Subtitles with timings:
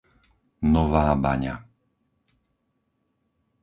[0.73, 1.55] Nová Baňa